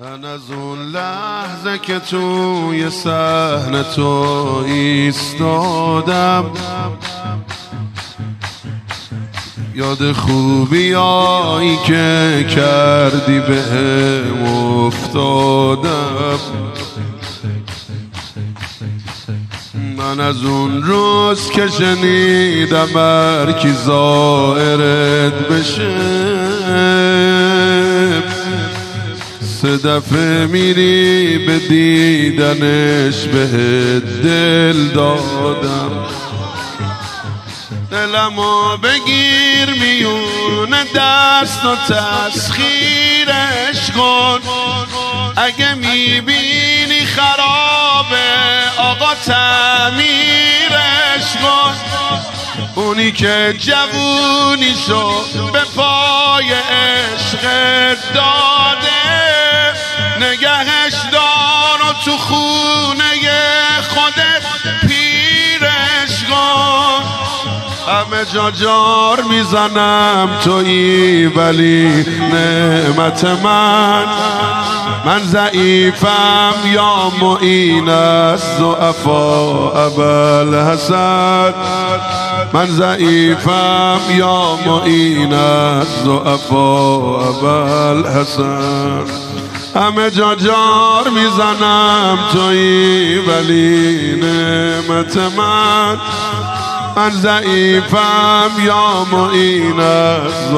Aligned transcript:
من 0.00 0.24
از 0.24 0.50
اون 0.50 0.78
لحظه 0.78 1.78
که 1.78 1.98
توی 1.98 2.90
صحنه 2.90 3.82
تو 3.82 4.64
ایستادم. 4.66 6.44
یاد 9.74 10.12
خوبیایی 10.12 11.76
که 11.86 12.46
کردی 12.50 13.40
به 13.40 13.62
افتادم. 14.86 16.38
من 19.96 20.20
از 20.20 20.44
اون 20.44 20.82
روز 20.82 21.50
که 21.50 21.68
شنیدم 21.68 22.96
هر 22.96 23.72
زائرت 23.84 25.32
بشه. 25.32 26.38
سه 29.62 29.76
دفعه 29.76 30.46
میری 30.46 31.38
به 31.38 31.58
دیدنش 31.58 33.24
به 33.24 33.46
دل 34.00 34.88
دادم. 34.88 36.06
دلمو 37.90 38.76
بگیر 38.76 39.70
میون 39.70 40.70
دست 40.94 41.64
و 41.64 41.76
تسخیرش 41.76 42.70
کن. 43.96 44.40
اگه 45.36 45.74
می‌بینی 45.74 47.06
خرابه 47.06 48.30
آقا 48.78 49.14
تعمیرش 49.26 50.66
کن. 51.42 51.74
اونی 52.74 53.12
که 53.12 53.56
جوونیشو 53.58 55.10
به 55.52 55.60
پای 55.76 56.52
عشق 56.52 57.42
داده 58.14 58.77
نگهش 60.20 60.94
دار 61.12 61.90
و 61.90 61.92
تو 62.04 62.16
خونه 62.16 63.08
خودت 63.88 64.86
پیرش 64.88 66.24
کن. 66.30 67.02
همه 67.92 68.24
جا 68.34 68.50
جار 68.50 69.22
می‌زنم 69.22 70.28
توی 70.44 71.26
ولی 71.26 72.04
نعمت 72.32 73.24
من 73.24 74.04
من 75.04 75.18
ضعیفم 75.18 76.54
یا 76.72 77.12
معین 77.20 77.88
است 77.88 78.60
افا 78.60 79.70
اول 79.86 80.72
حسد. 80.72 81.54
من 82.52 82.66
ضعیفم 82.66 84.00
یا 84.10 84.58
معین 84.66 85.34
است 85.34 86.06
افا 86.06 86.96
اول 87.20 88.06
حسد. 88.06 89.28
همه 89.74 90.10
جا 90.10 90.34
جار 90.34 91.08
می‌زنم 91.08 92.18
توی 92.32 93.18
ولی 93.18 94.14
نعمت 94.22 95.16
من. 95.16 95.96
من 96.96 97.10
ضعیفم 97.10 98.50
یا 98.64 99.06
معین 99.12 99.80
از 99.80 100.52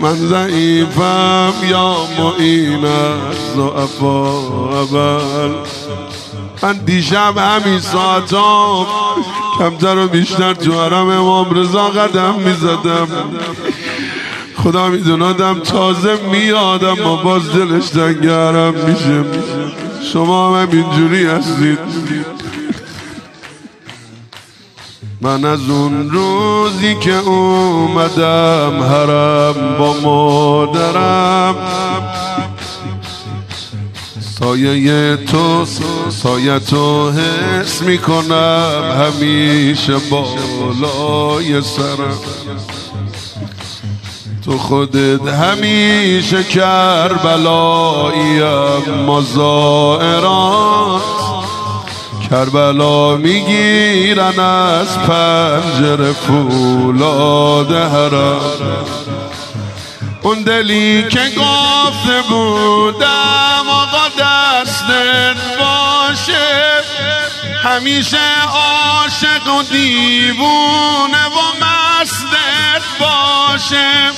من 0.00 0.14
ضعیفم 0.14 1.52
یا 1.62 1.96
معین 2.18 2.84
از 2.84 3.58
اول 3.58 5.52
من 6.62 6.72
دیشب 6.72 7.38
همین 7.38 7.80
ساعتام 7.80 8.86
کمتر 9.58 9.98
و 9.98 10.08
بیشتر 10.08 10.54
تو 10.54 10.72
حرم 10.72 11.08
امام 11.08 11.54
رضا 11.54 11.88
قدم 11.88 12.34
می‌زدم. 12.34 13.08
خدا 14.62 14.88
میدونادم 14.88 15.60
تازه 15.60 16.16
میادم 16.32 16.96
ما 17.04 17.16
باز 17.16 17.52
دلش 17.52 17.92
دنگرم 17.94 18.74
میشه. 18.74 19.24
شما 20.12 20.58
هم 20.58 20.68
اینجوری 20.72 21.26
هستید. 21.26 21.78
من 25.20 25.44
از 25.44 25.70
اون 25.70 26.10
روزی 26.10 26.94
که 26.94 27.14
اومدم 27.14 28.82
حرم 28.82 29.78
با 29.78 29.94
مادرم. 30.02 31.56
سایه 34.38 35.16
تو 35.16 35.64
سایه 36.10 36.58
تو 36.58 37.10
حس 37.10 37.82
می‌کنم 37.82 38.82
همیشه 38.98 39.96
بالای 40.10 41.62
سرم. 41.62 42.18
تو 44.44 44.58
خودت 44.58 45.26
همیشه 45.26 46.44
کربلاییم 46.44 48.14
مزائرات 49.06 51.02
کربلا 52.30 53.16
می‌گیرن 53.16 54.38
از 54.40 54.98
پنجره 54.98 56.12
فولاد 56.12 57.72
حرم. 57.72 58.40
اون 60.22 60.42
دلی 60.42 61.02
که 61.02 61.20
گفته 61.36 62.22
بودم 62.28 63.64
آقا 63.68 64.08
دستت 64.18 65.36
باشه 65.58 66.82
همیشه 67.64 68.18
عاشق 68.52 69.46
و 69.58 69.62
دیوونه 69.62 71.26
و 71.26 71.64
مستت 71.64 72.31
باشه. 73.02 74.10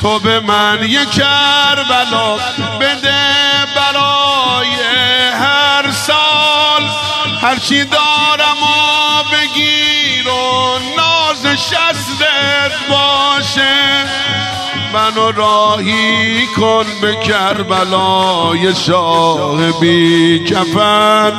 تو 0.00 0.18
به 0.18 0.40
من 0.40 0.78
یه 0.82 1.06
کربلا 1.06 2.34
بده 2.80 3.24
برای 3.76 4.72
هر 5.32 5.90
سال. 5.92 6.82
هرچی 7.40 7.84
دارم 7.84 8.62
و 8.62 9.22
بگیر 9.32 10.28
و 10.28 10.78
ناز 10.96 11.46
شستت 11.46 12.72
باشه. 12.90 14.04
منو 14.92 15.32
راهی 15.32 16.46
کن 16.46 16.84
به 17.02 17.16
کربلای 17.16 18.74
شاه 18.74 19.80
بی 19.80 20.44
کفن. 20.44 21.32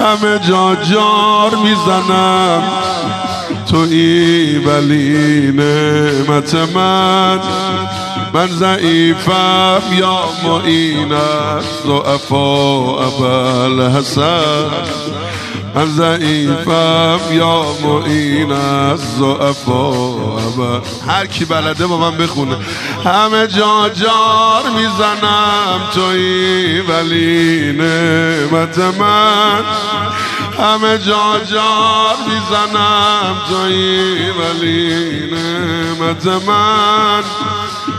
همه 0.00 0.38
جا 0.38 0.74
جار 0.74 1.56
می‌زنم. 1.56 2.62
توی 3.74 4.58
ولی 4.58 5.52
نعمت 5.52 6.54
من 6.54 7.38
من 8.34 8.46
ضعیفم 8.46 9.82
یا 9.98 10.18
معینت 10.44 11.86
افا 12.06 13.06
ابل 13.06 13.90
حسن 13.90 14.70
من 15.74 15.86
ضعیفم 15.86 17.18
یا 17.32 17.64
معین 17.82 18.52
از 18.52 19.22
افا 19.22 20.04
هر 21.06 21.26
کی 21.26 21.44
بلده 21.44 21.86
با 21.86 21.96
من 21.96 22.16
بخونه. 22.16 22.56
همه 23.04 23.46
جا 23.46 23.88
جار 23.88 24.70
می‌زنم 24.76 25.80
توی 25.94 26.80
ولی 26.80 27.72
نعمت 27.72 28.78
من. 28.78 29.64
همه 30.58 30.98
جا 30.98 31.40
جار 31.44 32.16
می‌زنم 32.28 33.36
توی 33.48 34.30
ولی 34.30 35.30
نعمت 35.30 36.26
من. 36.26 37.22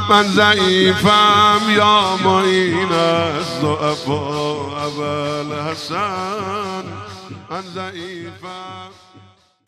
من 0.10 0.24
ضعیفم 0.24 1.62
یا 1.70 2.18
معین 2.24 2.92
از 2.92 3.64
افا 3.64 4.52
اول 4.86 5.72
حسن. 5.72 6.84
من 7.50 7.62
ضعیفم. 7.76 8.90